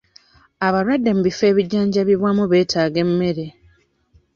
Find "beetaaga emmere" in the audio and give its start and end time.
2.51-3.45